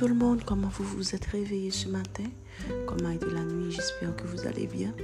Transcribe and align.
tout 0.00 0.08
le 0.08 0.14
monde, 0.14 0.40
comment 0.46 0.68
vous 0.68 0.84
vous 0.96 1.14
êtes 1.14 1.26
réveillé 1.26 1.70
ce 1.70 1.86
matin 1.86 2.24
Comment 2.86 3.10
a 3.10 3.14
été 3.16 3.26
la 3.26 3.44
nuit 3.44 3.70
J'espère 3.70 4.16
que 4.16 4.26
vous 4.28 4.46
allez 4.46 4.66
bien. 4.66 4.94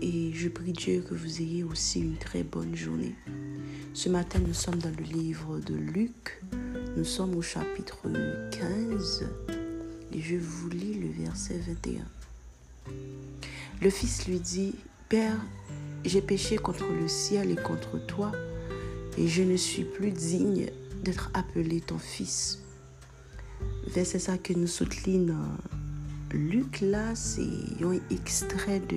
Et 0.00 0.32
je 0.32 0.48
prie 0.48 0.72
Dieu 0.72 1.04
que 1.06 1.12
vous 1.12 1.42
ayez 1.42 1.62
aussi 1.64 2.00
une 2.00 2.16
très 2.16 2.42
bonne 2.42 2.74
journée. 2.74 3.14
Ce 3.92 4.08
matin, 4.08 4.38
nous 4.38 4.54
sommes 4.54 4.78
dans 4.78 4.88
le 4.88 5.04
livre 5.04 5.58
de 5.58 5.74
Luc. 5.74 6.40
Nous 6.96 7.04
sommes 7.04 7.36
au 7.36 7.42
chapitre 7.42 7.98
15 8.52 9.28
et 10.14 10.20
je 10.22 10.36
vous 10.36 10.70
lis 10.70 10.94
le 10.94 11.24
verset 11.24 11.60
21. 11.68 12.94
Le 13.82 13.90
fils 13.90 14.26
lui 14.26 14.40
dit, 14.40 14.76
Père, 15.10 15.36
j'ai 16.06 16.22
péché 16.22 16.56
contre 16.56 16.86
le 16.90 17.06
ciel 17.06 17.50
et 17.50 17.56
contre 17.56 17.98
toi, 18.06 18.32
et 19.18 19.28
je 19.28 19.42
ne 19.42 19.58
suis 19.58 19.84
plus 19.84 20.10
digne 20.10 20.70
d'être 21.04 21.30
appelé 21.34 21.82
ton 21.82 21.98
fils. 21.98 22.62
C'est 23.90 24.18
ça 24.18 24.38
que 24.38 24.52
nous 24.52 24.66
soutenons 24.66 25.36
Luc 26.32 26.80
là, 26.80 27.14
c'est 27.14 27.42
un 27.82 27.98
extrait 28.10 28.80
de 28.80 28.96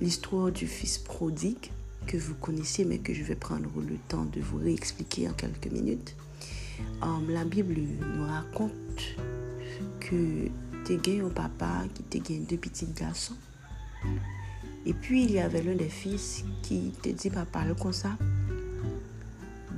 l'histoire 0.00 0.52
du 0.52 0.66
fils 0.66 0.98
prodigue 0.98 1.70
que 2.06 2.16
vous 2.16 2.34
connaissez, 2.34 2.84
mais 2.84 2.98
que 2.98 3.12
je 3.12 3.22
vais 3.24 3.34
prendre 3.34 3.68
le 3.76 3.96
temps 4.08 4.24
de 4.26 4.40
vous 4.40 4.58
réexpliquer 4.58 5.28
en 5.28 5.32
quelques 5.32 5.70
minutes. 5.72 6.14
Um, 7.02 7.28
la 7.28 7.44
Bible 7.44 7.74
nous 7.74 8.26
raconte 8.26 8.72
que 9.98 10.46
tu 10.84 10.96
gagné 10.96 11.20
un 11.20 11.28
papa 11.28 11.84
qui 11.94 12.02
te 12.04 12.18
gagné 12.18 12.40
deux 12.48 12.56
petits 12.56 12.86
garçons. 12.86 13.36
Et 14.86 14.94
puis 14.94 15.24
il 15.24 15.32
y 15.32 15.40
avait 15.40 15.62
l'un 15.62 15.74
des 15.74 15.88
fils 15.88 16.44
qui 16.62 16.92
te 17.02 17.08
dit, 17.08 17.30
papa, 17.30 17.64
le 17.64 17.74
comme 17.74 17.92
ça, 17.92 18.16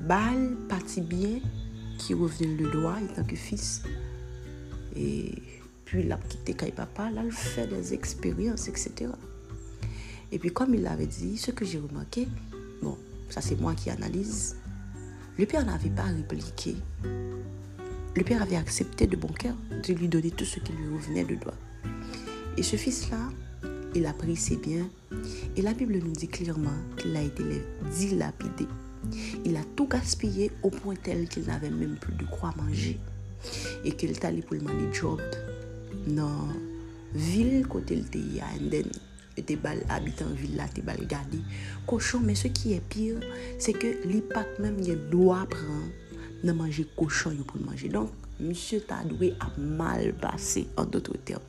balle, 0.07 0.57
parti 0.69 1.01
bien, 1.01 1.41
qui 1.99 2.15
revenait 2.15 2.55
le 2.55 2.71
droit 2.71 2.97
en 2.97 3.07
tant 3.15 3.25
que 3.25 3.37
fils. 3.37 3.83
Et 4.97 5.33
puis 5.85 6.03
il 6.03 6.13
a 6.13 6.17
quitté 6.17 6.55
Papa, 6.73 7.11
là, 7.11 7.23
il 7.25 7.33
fait 7.33 7.67
des 7.67 7.95
expériences, 7.95 8.69
etc. 8.69 9.11
Et 10.31 10.39
puis 10.39 10.51
comme 10.51 10.75
il 10.75 10.83
l'avait 10.83 11.07
dit, 11.07 11.37
ce 11.37 11.51
que 11.51 11.65
j'ai 11.65 11.79
remarqué, 11.79 12.29
bon, 12.83 12.97
ça 13.29 13.41
c'est 13.41 13.61
moi 13.61 13.75
qui 13.75 13.91
analyse, 13.91 14.57
le 15.39 15.47
père 15.47 15.65
n'avait 15.65 15.91
pas 15.91 16.05
répliqué. 16.05 16.77
Le 18.15 18.23
père 18.23 18.43
avait 18.43 18.57
accepté 18.57 19.07
de 19.07 19.17
bon 19.17 19.29
cœur 19.29 19.55
de 19.71 19.95
lui 19.95 20.09
donner 20.09 20.31
tout 20.31 20.45
ce 20.45 20.61
qui 20.61 20.73
lui 20.73 20.95
revenait 20.95 21.25
de 21.25 21.35
droit. 21.37 21.55
Et 22.59 22.63
ce 22.63 22.77
fils-là, 22.77 23.31
il 23.95 24.07
a 24.07 24.13
pris 24.13 24.37
ses 24.37 24.57
biens. 24.57 24.89
Et 25.57 25.63
la 25.63 25.73
Bible 25.73 25.99
nous 25.99 26.13
dit 26.13 26.29
clairement 26.29 26.71
qu'il 26.97 27.17
a 27.17 27.23
été 27.23 27.43
dilapidé. 27.95 28.67
Il 29.45 29.57
a 29.57 29.63
tout 29.77 29.87
gaspillé 29.87 30.51
au 30.63 30.71
point 30.71 30.95
tel 31.03 31.29
qu'il 31.29 31.45
n'avait 31.45 31.71
même 31.71 31.97
plus 31.97 32.15
de 32.15 32.25
quoi 32.25 32.55
manger. 32.57 32.99
Et 33.85 33.93
qu'il 33.93 34.11
est 34.11 34.25
allé 34.25 34.43
pour 34.43 34.55
le 34.55 34.63
money 34.63 34.93
job 34.93 35.21
dans 36.07 36.47
la 37.15 37.21
ville 37.21 37.67
côté 37.67 37.97
le 37.97 38.03
pays 38.03 38.41
à 38.41 38.47
Enden. 38.57 38.91
te 39.41 39.57
bal 39.57 39.81
abitan 39.89 40.35
villa, 40.37 40.67
te 40.69 40.83
bal 40.85 41.01
gade 41.09 41.41
koshon, 41.89 42.27
men 42.27 42.37
se 42.37 42.51
ki 42.53 42.75
e 42.77 42.81
pir 42.93 43.23
se 43.63 43.73
ke 43.77 43.95
li 44.05 44.21
pat 44.33 44.59
men 44.61 44.77
nye 44.83 44.97
do 45.13 45.31
apren 45.33 45.89
nan 46.45 46.59
manje 46.59 46.85
koshon 46.99 47.39
yo 47.39 47.47
pou 47.49 47.63
manje 47.65 47.89
donk, 47.93 48.13
msye 48.43 48.83
ta 48.89 49.01
dwe 49.09 49.33
ap 49.41 49.57
mal 49.57 50.11
basi 50.21 50.67
an 50.81 50.91
dotre 50.93 51.21
term 51.29 51.49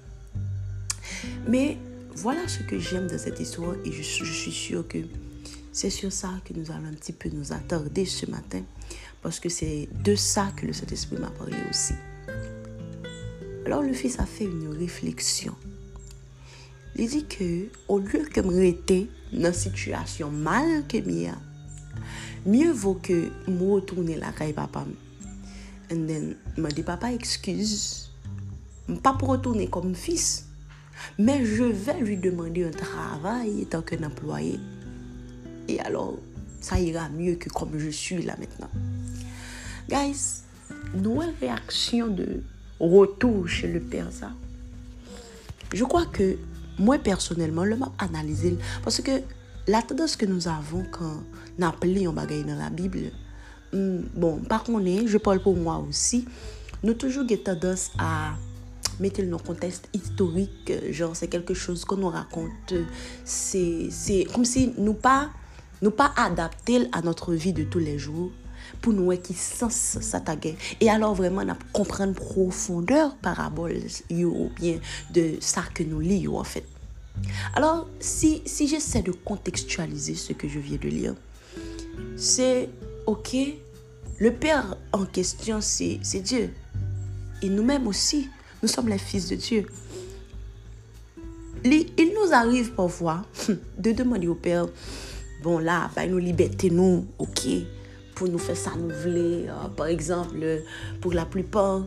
men, 1.50 1.82
wala 2.24 2.46
se 2.52 2.64
ke 2.70 2.80
jem 2.80 3.10
dan 3.12 3.20
set 3.20 3.42
iswa 3.44 3.76
e 3.84 3.92
je, 3.92 4.04
je 4.04 4.32
suis 4.32 4.56
sur 4.56 4.88
ke 4.88 5.04
c'est 5.74 5.90
sur 5.90 6.12
ça 6.12 6.30
que 6.46 6.54
nous 6.54 6.72
allons 6.72 6.88
un 6.88 6.94
petit 6.94 7.12
peu 7.12 7.30
nous 7.30 7.52
attarder 7.52 8.06
ce 8.06 8.28
matin 8.28 8.62
parce 9.24 9.40
que 9.40 9.50
c'est 9.50 9.90
de 10.04 10.16
ça 10.16 10.52
que 10.56 10.68
le 10.68 10.74
Saint-Esprit 10.74 11.18
m'a 11.18 11.32
parlé 11.32 11.58
aussi. 11.70 11.94
Alors 13.66 13.82
le 13.82 13.94
fils 13.94 14.20
a 14.20 14.26
fait 14.26 14.46
une 14.46 14.68
réflexion. 14.68 15.56
Il 16.96 17.10
dit 17.10 17.26
que 17.26 17.70
au 17.88 17.98
lieu 17.98 18.24
que 18.32 18.42
me 18.42 18.54
rester 18.54 19.10
dans 19.32 19.48
une 19.48 19.54
situation 19.54 20.30
mal 20.30 20.86
que 20.88 20.98
mia, 20.98 21.36
mieux 22.46 22.72
vaut 22.72 23.00
que 23.02 23.32
me 23.48 23.72
retourner 23.72 24.16
la 24.16 24.32
caille 24.32 24.54
papa. 24.54 24.86
Et 25.90 25.96
then 25.96 26.36
m'a 26.58 26.70
dit 26.70 26.84
papa 26.84 27.12
excuse, 27.12 28.12
pas 29.02 29.14
pour 29.14 29.30
retourner 29.30 29.68
comme 29.68 29.96
fils, 29.96 30.46
mais 31.18 31.44
je 31.44 31.64
vais 31.64 32.00
lui 32.00 32.18
demander 32.18 32.64
un 32.66 32.72
travail 32.72 33.66
tant 33.72 33.82
qu'un 33.82 34.04
employé. 34.04 34.60
Et 35.68 35.80
alors, 35.80 36.16
ça 36.62 36.80
ira 36.80 37.10
mieux 37.10 37.36
que 37.36 37.50
comme 37.50 37.78
je 37.78 37.90
suis 37.90 38.22
là 38.24 38.36
maintenant. 38.40 38.70
Guys, 39.90 40.44
nos 40.96 41.22
réactions 41.40 42.08
de 42.08 42.42
retour 42.80 43.48
chez 43.48 43.68
le 43.68 43.80
Père, 43.80 44.08
ça, 44.12 44.32
je 45.74 45.84
crois 45.84 46.06
que 46.06 46.38
moi 46.80 46.98
personnellement, 46.98 47.64
le 47.64 47.76
m'a 47.76 47.92
analysé 48.00 48.58
parce 48.84 49.02
que 49.02 49.12
la 49.68 49.82
tendance 49.82 50.16
que 50.16 50.26
nous 50.26 50.48
avons 50.48 50.84
quand 50.92 51.24
on 51.60 51.62
appelé 51.62 52.06
un 52.06 52.14
bagage 52.14 52.46
dans 52.46 52.56
la 52.56 52.70
Bible, 52.70 53.12
hmm, 53.74 54.00
bon, 54.16 54.38
par 54.38 54.64
contre, 54.64 54.86
je 55.06 55.18
parle 55.18 55.42
pour 55.42 55.56
moi 55.56 55.84
aussi, 55.88 56.26
nous 56.84 56.94
toujours 56.94 57.26
eu 57.30 57.38
tendance 57.38 57.92
à 57.98 58.36
mettre 59.00 59.22
dans 59.24 59.38
le 59.38 59.44
contexte 59.44 59.90
historique, 59.94 60.72
genre 60.92 61.16
c'est 61.16 61.28
quelque 61.28 61.54
chose 61.54 61.84
qu'on 61.86 61.98
nous 61.98 62.10
raconte, 62.10 62.74
c'est 63.26 64.28
comme 64.34 64.46
si 64.46 64.74
nous 64.78 64.94
pas 64.94 65.30
nous 65.84 65.92
pas 65.92 66.14
adapter 66.16 66.88
à 66.94 67.02
notre 67.02 67.34
vie 67.34 67.52
de 67.52 67.64
tous 67.64 67.80
les 67.80 68.00
jours 68.00 68.32
pour 68.82 68.94
nous 68.94 69.16
qui 69.18 69.34
sens 69.34 69.98
ça 70.00 70.22
et 70.80 70.90
alors 70.90 71.14
vraiment 71.14 71.44
comprendre 71.74 72.14
profondeur 72.14 73.18
parabole 73.18 73.82
ou 74.10 74.50
bien 74.56 74.80
de 75.14 75.36
ça 75.42 75.64
que 75.74 75.84
nous 75.84 76.00
lisons 76.00 76.40
en 76.40 76.46
fait. 76.46 76.66
Alors 77.54 77.88
si 78.00 78.42
si 78.46 78.68
j'essaie 78.68 79.02
de 79.02 79.12
contextualiser 79.12 80.16
ce 80.16 80.32
que 80.32 80.48
je 80.48 80.58
viens 80.58 80.78
de 80.78 80.88
lire 80.88 81.16
c'est 82.16 82.70
ok 83.06 83.36
le 84.20 84.32
père 84.32 84.78
en 84.94 85.06
question 85.06 85.60
c'est 85.60 86.00
Dieu. 86.24 86.50
Et 87.42 87.50
nous-mêmes 87.50 87.88
aussi 87.88 88.30
nous 88.62 88.70
sommes 88.70 88.88
les 88.88 88.98
fils 88.98 89.28
de 89.28 89.36
Dieu. 89.36 89.68
Il 91.66 92.14
nous 92.16 92.34
arrive 92.34 92.72
parfois 92.72 93.26
de 93.78 93.92
demander 93.92 94.28
au 94.28 94.36
père 94.36 94.68
bon 95.44 95.60
là, 95.60 95.90
bah, 95.96 96.08
nous 96.08 96.18
liberté 96.18 96.70
nous, 96.70 97.06
ok, 97.20 97.48
pour 98.16 98.30
nous 98.30 98.38
faire 98.38 98.56
ça 98.56 98.72
nous 98.78 98.90
voulons. 98.90 99.50
Euh, 99.50 99.68
par 99.76 99.88
exemple, 99.88 100.62
pour 101.02 101.14
la 101.14 101.26
plupart, 101.26 101.84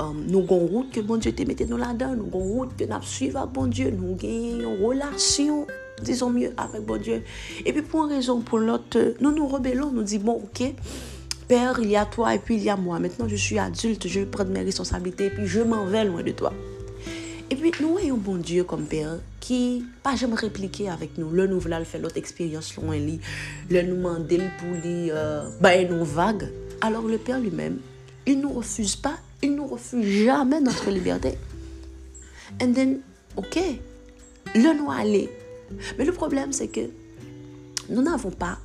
euh, 0.00 0.04
nous 0.28 0.38
avons 0.38 0.60
une 0.60 0.68
route 0.68 0.90
que 0.92 1.00
bon 1.00 1.16
Dieu 1.16 1.32
te 1.32 1.42
mette 1.42 1.68
nous 1.68 1.76
là-dedans, 1.76 2.14
nous 2.14 2.28
avons 2.28 2.44
une 2.44 2.52
route 2.52 2.76
que 2.76 2.84
nous 2.84 3.02
suivons 3.02 3.40
avec 3.40 3.52
bon 3.52 3.66
Dieu, 3.66 3.90
nous 3.90 4.12
avons 4.12 4.18
une 4.22 4.84
relation, 4.86 5.66
disons 6.02 6.30
mieux, 6.30 6.52
avec 6.56 6.86
bon 6.86 7.00
Dieu. 7.00 7.22
Et 7.66 7.72
puis 7.72 7.82
pour 7.82 8.04
une 8.04 8.12
raison 8.12 8.38
ou 8.38 8.42
pour 8.42 8.58
l'autre, 8.58 9.14
nous 9.20 9.32
nous 9.32 9.48
rebellons, 9.48 9.90
nous 9.90 10.04
disons, 10.04 10.24
bon, 10.24 10.42
ok, 10.44 10.72
Père, 11.48 11.80
il 11.82 11.90
y 11.90 11.96
a 11.96 12.06
toi 12.06 12.32
et 12.32 12.38
puis 12.38 12.54
il 12.54 12.62
y 12.62 12.70
a 12.70 12.76
moi. 12.76 13.00
Maintenant, 13.00 13.26
je 13.26 13.34
suis 13.34 13.58
adulte, 13.58 14.06
je 14.06 14.20
vais 14.20 14.26
prendre 14.26 14.52
mes 14.52 14.62
responsabilités 14.62 15.26
et 15.26 15.30
puis 15.30 15.48
je 15.48 15.60
m'en 15.60 15.84
vais 15.84 16.04
loin 16.04 16.22
de 16.22 16.30
toi. 16.30 16.52
Et 17.52 17.56
puis, 17.56 17.72
nous 17.80 17.98
avons 17.98 18.14
un 18.14 18.16
bon 18.16 18.36
Dieu 18.36 18.62
comme 18.62 18.86
Père 18.86 19.18
qui 19.40 19.84
pas 20.04 20.14
jamais 20.14 20.36
répliquer 20.36 20.88
avec 20.88 21.18
nous. 21.18 21.30
Le 21.30 21.48
nous 21.48 21.58
voulons 21.58 21.84
faire 21.84 22.00
l'autre 22.00 22.16
expérience 22.16 22.76
loin 22.76 22.96
lui. 22.96 23.18
Le 23.68 23.82
nous 23.82 23.96
demander 23.96 24.40
pour 24.58 24.68
lui 24.68 25.10
euh, 25.10 25.42
nous 25.90 26.04
vague. 26.04 26.48
Alors 26.80 27.02
le 27.02 27.18
Père 27.18 27.40
lui-même, 27.40 27.78
il 28.26 28.38
ne 28.38 28.42
nous 28.42 28.52
refuse 28.52 28.94
pas, 28.94 29.16
il 29.42 29.50
ne 29.50 29.56
nous 29.56 29.66
refuse 29.66 30.24
jamais 30.24 30.60
notre 30.60 30.90
liberté. 30.90 31.36
And 32.62 32.72
then, 32.72 33.00
ok, 33.36 33.58
le 34.54 34.78
nous 34.78 34.90
aller. 34.90 35.28
Mais 35.98 36.04
le 36.04 36.12
problème, 36.12 36.52
c'est 36.52 36.68
que 36.68 36.88
nous 37.88 38.02
n'avons 38.02 38.30
pas 38.30 38.58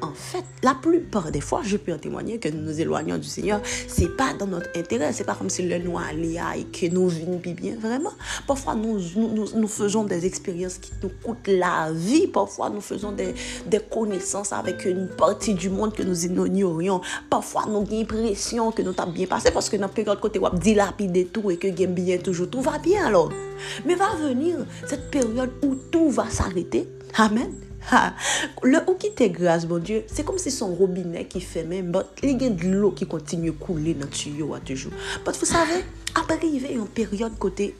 en 0.00 0.12
fait, 0.12 0.44
la 0.62 0.74
plupart 0.74 1.30
des 1.30 1.40
fois, 1.40 1.62
je 1.64 1.76
peux 1.76 1.92
en 1.92 1.98
témoigner 1.98 2.38
que 2.38 2.48
nous 2.48 2.62
nous 2.62 2.80
éloignons 2.80 3.18
du 3.18 3.26
Seigneur. 3.28 3.60
C'est 3.88 4.16
pas 4.16 4.34
dans 4.34 4.46
notre 4.46 4.68
intérêt. 4.76 5.12
C'est 5.12 5.24
pas 5.24 5.34
comme 5.34 5.50
si 5.50 5.62
le 5.62 5.78
noir 5.78 6.04
allait 6.10 6.38
et 6.56 6.64
que 6.64 6.92
nous 6.92 7.08
vîmes 7.08 7.38
bien. 7.38 7.76
Vraiment. 7.80 8.12
Parfois, 8.46 8.74
nous, 8.74 8.98
nous, 9.16 9.48
nous, 9.54 9.68
faisons 9.68 10.04
des 10.04 10.26
expériences 10.26 10.78
qui 10.78 10.92
nous 11.02 11.10
coûtent 11.22 11.48
la 11.48 11.90
vie. 11.92 12.26
Parfois, 12.26 12.70
nous 12.70 12.80
faisons 12.80 13.12
des, 13.12 13.34
des 13.66 13.80
connaissances 13.80 14.52
avec 14.52 14.84
une 14.84 15.08
partie 15.08 15.54
du 15.54 15.70
monde 15.70 15.94
que 15.94 16.02
nous 16.02 16.24
ignorions. 16.26 17.00
Parfois, 17.28 17.64
nous 17.68 17.78
avons 17.78 17.86
l'impression 17.90 18.70
que 18.72 18.82
nous 18.82 18.94
avons 18.96 19.12
bien 19.12 19.26
passé 19.26 19.50
parce 19.50 19.68
que 19.68 19.76
dans 19.76 19.90
le 19.94 20.16
côté, 20.16 20.38
on 20.42 20.50
dilapide 20.50 21.32
tout 21.32 21.50
et 21.50 21.56
que 21.56 21.68
bien 21.86 22.18
toujours. 22.18 22.50
Tout 22.50 22.60
va 22.60 22.78
bien 22.78 23.06
alors. 23.06 23.30
Mais 23.86 23.94
va 23.94 24.14
venir 24.16 24.56
cette 24.86 25.10
période 25.10 25.50
où 25.62 25.74
tout 25.90 26.10
va 26.10 26.28
s'arrêter. 26.28 26.88
Amen. 27.16 27.71
Le 28.62 28.78
ou 28.88 28.94
qui 28.94 29.12
te 29.12 29.24
grâce, 29.24 29.66
bon 29.66 29.82
Dieu, 29.82 30.04
c'est 30.06 30.24
comme 30.24 30.38
si 30.38 30.50
son 30.50 30.74
robinet 30.74 31.26
qui 31.26 31.40
fermait, 31.40 31.82
mais 31.82 32.00
il 32.22 32.42
y 32.42 32.46
a 32.46 32.50
de 32.50 32.64
l'eau 32.68 32.92
qui 32.92 33.06
continue 33.06 33.50
à 33.50 33.52
couler 33.52 33.94
dans 33.94 34.06
le 34.06 34.10
tuyau 34.10 34.54
à 34.54 34.60
toujours. 34.60 34.92
Mais 35.26 35.32
vous 35.32 35.46
savez, 35.46 35.84
après, 36.14 36.38
il 36.42 36.62
y 36.62 36.66
a 36.66 36.70
une 36.70 36.86
période 36.86 37.36
côté. 37.38 37.74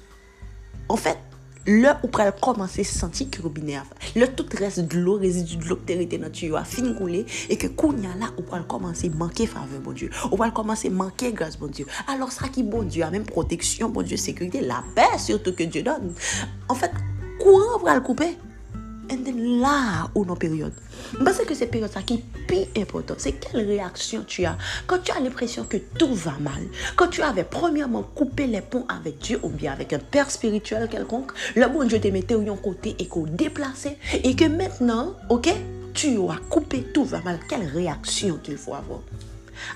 En 0.88 0.96
fait, 0.96 1.18
Là, 1.64 2.00
ou 2.02 2.08
pral 2.08 2.34
commencer 2.40 2.82
sentir 2.82 3.30
que 3.30 3.40
robinet 3.40 3.76
a 3.76 3.84
Le 4.16 4.26
tout 4.26 4.44
reste 4.58 4.80
de 4.80 4.98
l'eau, 4.98 5.16
résidu 5.16 5.58
de 5.58 5.64
l'eau 5.64 5.76
que 5.76 5.82
t'es 5.82 6.18
dans 6.18 6.28
tuyau 6.28 6.56
a 6.56 6.64
fini 6.64 6.92
couler 6.92 7.24
et 7.48 7.56
que 7.56 7.68
kounya 7.68 8.08
là, 8.18 8.30
ou 8.36 8.42
pral 8.42 8.66
commencer 8.66 9.08
manquer 9.10 9.46
faveur, 9.46 9.78
bon 9.80 9.92
Dieu. 9.92 10.10
Ou 10.32 10.36
pral 10.36 10.52
commencer 10.52 10.90
manquer 10.90 11.32
grâce, 11.32 11.56
bon 11.56 11.68
Dieu. 11.68 11.86
Alors, 12.08 12.32
ça 12.32 12.48
qui, 12.48 12.64
bon 12.64 12.82
Dieu, 12.82 13.04
a 13.04 13.10
même 13.10 13.22
protection, 13.22 13.90
bon 13.90 14.02
Dieu, 14.02 14.16
sécurité, 14.16 14.60
la 14.60 14.82
paix 14.96 15.18
surtout 15.18 15.54
que 15.54 15.62
Dieu 15.62 15.84
donne. 15.84 16.12
En 16.68 16.74
fait, 16.74 16.90
courant 17.38 17.78
pral 17.78 18.02
couper. 18.02 18.36
Là, 19.16 20.08
ou 20.14 20.24
non 20.24 20.36
période. 20.36 20.72
Parce 21.24 21.38
que 21.44 21.54
c'est 21.54 21.66
période 21.66 21.90
ça 21.90 22.02
qui 22.02 22.14
est 22.14 22.46
plus 22.46 22.80
important. 22.80 23.14
C'est 23.18 23.32
quelle 23.32 23.66
réaction 23.66 24.24
tu 24.26 24.44
as? 24.44 24.56
Quand 24.86 24.98
tu 24.98 25.12
as 25.12 25.20
l'impression 25.20 25.64
que 25.64 25.76
tout 25.76 26.14
va 26.14 26.34
mal. 26.40 26.62
Quand 26.96 27.08
tu 27.08 27.22
avais 27.22 27.44
premièrement 27.44 28.02
coupé 28.02 28.46
les 28.46 28.62
ponts 28.62 28.86
avec 28.88 29.18
Dieu 29.18 29.38
ou 29.42 29.48
bien 29.48 29.72
avec 29.72 29.92
un 29.92 29.98
père 29.98 30.30
spirituel 30.30 30.88
quelconque, 30.88 31.32
le 31.54 31.66
bon 31.68 31.84
Dieu 31.84 32.00
te 32.00 32.08
mettait 32.08 32.34
au 32.34 32.42
côté 32.56 32.96
et 32.98 33.06
qu'on 33.06 33.24
déplaçait. 33.24 33.98
Et 34.24 34.34
que 34.34 34.46
maintenant, 34.46 35.14
ok, 35.28 35.52
tu 35.94 36.16
as 36.30 36.38
coupé, 36.48 36.82
tout 36.94 37.04
va 37.04 37.20
mal. 37.20 37.38
Quelle 37.48 37.66
réaction 37.66 38.38
tu 38.42 38.56
faut 38.56 38.74
avoir 38.74 39.00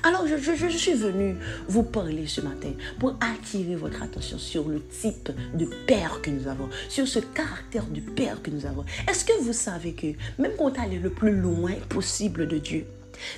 alors, 0.02 0.26
je, 0.26 0.68
suis 0.68 0.94
venue 0.94 1.36
vous 1.68 1.82
parler 1.82 2.26
ce 2.26 2.40
matin 2.40 2.72
pour 2.98 3.16
attirer 3.20 3.76
votre 3.76 4.02
attention 4.02 4.38
sur 4.38 4.68
le 4.68 4.82
type 4.86 5.30
de 5.54 5.66
père 5.86 6.20
que 6.22 6.30
nous 6.30 6.48
avons, 6.48 6.68
sur 6.88 7.06
ce 7.06 7.18
caractère 7.18 7.84
du 7.84 8.00
père 8.00 8.42
que 8.42 8.50
nous 8.50 8.66
avons. 8.66 8.84
Est-ce 9.08 9.24
que 9.24 9.40
vous 9.42 9.52
savez 9.52 9.92
que 9.92 10.08
même 10.38 10.52
quand 10.58 10.72
on 10.78 10.90
est 10.90 10.98
le 10.98 11.10
plus 11.10 11.36
loin 11.36 11.72
possible 11.88 12.46
de 12.48 12.58
Dieu, 12.58 12.86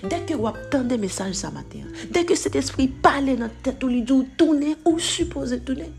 Dès 0.03 0.21
que 0.21 0.35
vous 0.35 0.85
des 0.85 0.99
messages 0.99 1.35
ce 1.35 1.47
matin, 1.47 1.79
dès 2.11 2.25
que 2.25 2.35
cet 2.35 2.57
esprit 2.57 2.89
parle 2.89 3.37
dans 3.37 3.49
ta 3.49 3.71
tête, 3.71 3.85
ou 3.85 3.89
lui 3.89 4.03
dit 4.03 4.25
tourner 4.37 4.77
ou 4.85 4.99
supposer 4.99 5.61
tourner, 5.61 5.91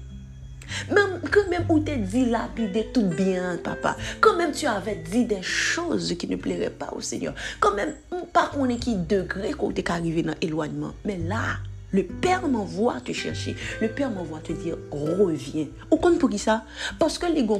même, 0.92 1.21
quand 1.31 1.50
même, 1.50 1.66
où 1.69 1.80
t'es 1.80 1.98
dilapidé 1.98 2.89
tout 2.94 3.07
bien, 3.07 3.57
papa. 3.63 3.95
Quand 4.21 4.36
même, 4.36 4.51
tu 4.51 4.68
avais 4.68 4.95
dit 4.95 5.25
des 5.25 5.42
choses 5.42 6.16
qui 6.18 6.27
ne 6.27 6.36
plairaient 6.36 6.69
pas 6.69 6.89
au 6.95 7.01
Seigneur. 7.01 7.33
Quand 7.60 7.74
même, 7.75 7.94
pas 8.33 8.48
qu'on 8.48 8.69
est 8.69 8.77
qui 8.77 8.95
degré 8.95 9.51
qu'on 9.51 9.71
t'est 9.71 9.89
arrivé 9.89 10.24
dans 10.24 10.36
l'éloignement. 10.42 10.94
Mais 11.06 11.18
là, 11.18 11.57
le 11.91 12.03
Père 12.03 12.47
m'envoie 12.47 13.00
te 13.01 13.12
chercher. 13.12 13.56
Le 13.81 13.88
Père 13.88 14.12
m'envoie 14.12 14.39
te 14.39 14.53
dire, 14.53 14.77
reviens. 14.91 15.68
Au 15.89 15.97
compte 15.97 16.19
pour 16.19 16.30
qui 16.30 16.38
ça? 16.38 16.63
Parce 17.00 17.18
que 17.18 17.25
les 17.25 17.44
gars 17.44 17.56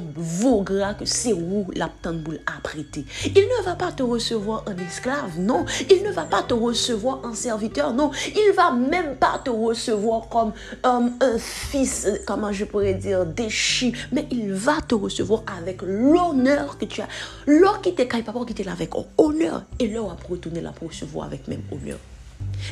gras 0.62 0.94
que 0.94 1.06
c'est 1.06 1.34
où 1.34 1.68
la 1.76 1.90
boule 2.12 2.40
a 2.46 2.60
prêté. 2.62 3.06
Il 3.26 3.42
ne 3.42 3.64
va 3.64 3.76
pas 3.76 3.92
te 3.92 4.04
recevoir 4.04 4.64
en 4.68 4.78
esclave, 4.78 5.40
non. 5.40 5.66
Il 5.90 6.04
ne 6.04 6.12
va 6.12 6.24
pas 6.24 6.44
te 6.44 6.54
recevoir 6.54 7.22
en 7.24 7.34
serviteur, 7.34 7.94
non. 7.94 8.12
Il 8.28 8.54
va 8.56 8.72
même 8.72 9.16
pas 9.16 9.42
te 9.44 9.50
recevoir 9.50 10.30
comme 10.30 10.54
euh, 10.86 11.10
un 11.22 11.38
fils, 11.38 12.08
comment 12.26 12.52
je 12.52 12.66
pourrais 12.66 12.94
dire, 12.94 13.26
déchu. 13.26 13.94
Mais 14.12 14.28
il 14.32 14.54
va 14.54 14.82
te 14.82 14.96
recevoir 14.96 15.44
avec 15.58 15.82
l'honneur 15.82 16.78
que 16.78 16.86
tu 16.86 17.02
as. 17.02 17.08
L'or 17.48 17.82
qui 17.82 17.96
t'est 17.96 18.06
pas 18.06 18.34
qui 18.46 18.54
t'est 18.54 18.64
là 18.64 18.74
avec 18.74 18.92
honneur. 19.18 19.64
Et 19.80 19.88
là, 19.88 20.04
on 20.04 20.08
va 20.08 20.18
retourner 20.30 20.62
la 20.62 20.74
recevoir 20.82 21.26
avec 21.26 21.48
même 21.48 21.62
honneur. 21.72 21.98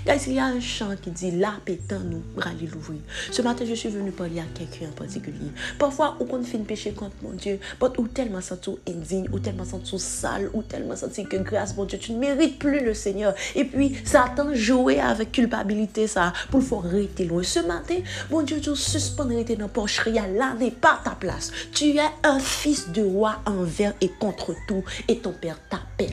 Guys, 0.06 0.24
il 0.28 0.34
y 0.34 0.40
a 0.40 0.46
un 0.46 0.60
chant 0.60 0.96
qui 1.02 1.12
dit 1.12 1.32
La 1.32 1.54
pétant 1.66 2.00
nous, 2.00 2.22
râler 2.38 2.68
l'ouvrir. 2.68 3.00
Ce 3.32 3.42
matin, 3.42 3.66
je 3.68 3.74
suis 3.74 3.90
venu 3.90 4.12
parler 4.12 4.40
à 4.40 4.44
quelqu'un 4.54 4.88
en 4.88 4.96
particulier. 4.96 5.52
Parfois, 5.80 6.18
on 6.20 6.44
fait 6.44 6.58
une 6.58 6.66
péché 6.66 6.92
contre 6.92 7.16
mon 7.22 7.32
Dieu, 7.32 7.60
ou 7.98 8.08
tellement 8.08 8.42
senti 8.42 8.72
indigne, 8.88 9.28
ou 9.32 9.40
tellement 9.40 9.66
senti 9.66 9.98
sale, 10.00 10.50
ou 10.54 10.62
tellement 10.62 10.96
senti 10.96 11.26
que 11.26 11.38
grâce, 11.38 11.76
mon 11.76 11.86
Dieu, 11.86 11.98
tu 11.98 12.14
ne 12.14 12.20
mérites 12.20 12.60
plus 12.60 12.84
le 12.84 12.94
Seigneur. 12.94 13.34
Et 13.56 13.66
puis, 13.66 13.96
Satan 14.06 14.54
jouait 14.54 15.00
avec 15.00 15.32
culpabilité, 15.32 16.08
ça, 16.08 16.34
pour 16.52 16.60
le 16.60 16.66
faire 16.66 16.86
arrêter 16.86 17.26
loin. 17.26 17.44
Ce 17.44 17.60
matin, 17.60 17.98
mon 18.30 18.42
Dieu, 18.42 18.60
tu 18.60 18.76
suspends 18.76 19.28
rester 19.28 19.56
dans 19.56 19.68
porcherie, 19.68 20.14
là 20.14 20.54
n'est 20.60 20.72
pas 20.72 21.00
ta 21.04 21.12
place. 21.12 21.52
Tu 21.72 21.98
es 21.98 22.02
un 22.24 22.40
fils 22.40 22.90
de 22.90 23.04
roi 23.04 23.42
envers 23.46 23.94
et 24.02 24.10
contre 24.20 24.56
tout, 24.68 24.84
et 25.08 25.20
ton 25.20 25.32
Père 25.32 25.60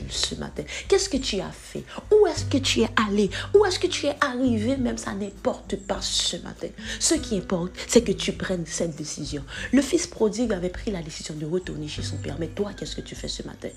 ce 0.09 0.35
matin. 0.35 0.63
Qu'est-ce 0.87 1.09
que 1.09 1.17
tu 1.17 1.39
as 1.39 1.51
fait? 1.51 1.83
Où 2.11 2.27
est-ce 2.27 2.45
que 2.45 2.57
tu 2.57 2.81
es 2.81 2.89
allé? 3.07 3.29
Où 3.53 3.65
est-ce 3.65 3.79
que 3.79 3.87
tu 3.87 4.07
es 4.07 4.15
arrivé, 4.21 4.77
même 4.77 4.97
ça 4.97 5.13
n'importe 5.13 5.75
pas 5.75 6.01
ce 6.01 6.37
matin. 6.37 6.67
Ce 6.99 7.15
qui 7.15 7.37
importe, 7.37 7.71
c'est 7.87 8.03
que 8.03 8.11
tu 8.11 8.33
prennes 8.33 8.65
cette 8.65 8.95
décision. 8.95 9.43
Le 9.71 9.81
fils 9.81 10.07
prodigue 10.07 10.53
avait 10.53 10.69
pris 10.69 10.91
la 10.91 11.01
décision 11.01 11.35
de 11.35 11.45
retourner 11.45 11.87
chez 11.87 12.03
son 12.03 12.17
père. 12.17 12.37
Mais 12.39 12.47
toi, 12.47 12.71
qu'est-ce 12.77 12.95
que 12.95 13.01
tu 13.01 13.15
fais 13.15 13.27
ce 13.27 13.43
matin? 13.43 13.69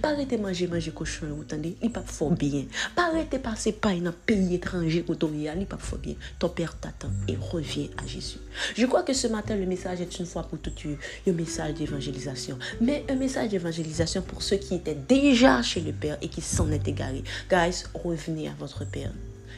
Pas 0.00 0.10
arrêter 0.10 0.36
manger, 0.36 0.66
manger 0.66 0.90
cochon, 0.90 1.26
vous 1.30 1.42
entendez? 1.42 1.76
Il 1.82 1.90
pas 1.90 2.02
fort 2.02 2.30
bien. 2.30 2.64
Pas 2.94 3.08
arrêter 3.08 3.38
passer 3.38 3.72
par 3.72 3.92
un 3.92 4.12
pays 4.26 4.54
étranger, 4.54 5.04
où 5.08 5.12
il 5.12 5.66
pas 5.66 5.76
fort 5.76 5.98
bien. 5.98 6.14
Ton 6.38 6.48
père 6.48 6.76
t'attend 6.78 7.10
et 7.28 7.36
revient 7.36 7.90
à 8.02 8.06
Jésus. 8.06 8.38
Je 8.76 8.86
crois 8.86 9.02
que 9.02 9.12
ce 9.12 9.26
matin, 9.26 9.56
le 9.56 9.66
message 9.66 10.00
est 10.00 10.18
une 10.18 10.26
fois 10.26 10.42
pour 10.44 10.58
toutes 10.58 10.82
un 11.26 11.32
message 11.32 11.74
d'évangélisation. 11.74 12.58
Mais 12.80 13.04
un 13.08 13.16
message 13.16 13.50
d'évangélisation 13.50 14.22
pour 14.22 14.42
ceux 14.42 14.56
qui 14.56 14.74
étaient 14.74 14.94
déjà 14.94 15.62
chez 15.62 15.80
le 15.80 15.92
Père 15.92 16.18
et 16.22 16.28
qui 16.28 16.40
s'en 16.40 16.70
étaient 16.70 16.90
égarés. 16.90 17.24
Guys, 17.50 17.84
revenez 17.94 18.48
à 18.48 18.54
votre 18.58 18.84
Père. 18.84 19.12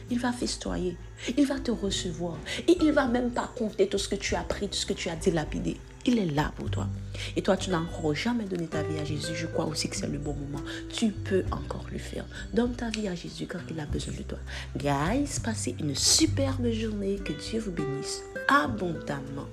Il 0.09 0.19
va 0.19 0.31
festoyer. 0.31 0.95
Il 1.37 1.45
va 1.45 1.59
te 1.59 1.71
recevoir. 1.71 2.37
Et 2.67 2.77
il 2.81 2.91
va 2.91 3.07
même 3.07 3.31
pas 3.31 3.51
compter 3.57 3.87
tout 3.87 3.97
ce 3.97 4.07
que 4.07 4.15
tu 4.15 4.35
as 4.35 4.43
pris, 4.43 4.67
tout 4.69 4.77
ce 4.77 4.85
que 4.85 4.93
tu 4.93 5.09
as 5.09 5.15
dilapidé. 5.15 5.77
Il 6.07 6.19
est 6.19 6.25
là 6.25 6.53
pour 6.55 6.69
toi. 6.71 6.87
Et 7.35 7.41
toi, 7.41 7.57
tu 7.57 7.69
n'as 7.69 7.81
jamais 8.13 8.45
donné 8.45 8.67
ta 8.67 8.81
vie 8.81 8.97
à 8.97 9.03
Jésus. 9.03 9.33
Je 9.35 9.45
crois 9.45 9.65
aussi 9.65 9.89
que 9.89 9.95
c'est 9.97 10.07
le 10.07 10.17
bon 10.17 10.33
moment. 10.33 10.63
Tu 10.89 11.09
peux 11.09 11.43
encore 11.51 11.85
le 11.91 11.97
faire. 11.97 12.23
Donne 12.53 12.73
ta 12.73 12.89
vie 12.89 13.09
à 13.09 13.15
Jésus 13.15 13.45
quand 13.45 13.59
il 13.69 13.77
a 13.79 13.85
besoin 13.85 14.13
de 14.13 14.23
toi. 14.23 14.39
Guys, 14.77 15.41
passez 15.43 15.75
une 15.81 15.95
superbe 15.95 16.71
journée. 16.71 17.17
Que 17.17 17.33
Dieu 17.33 17.59
vous 17.59 17.71
bénisse 17.71 18.23
abondamment. 18.47 19.47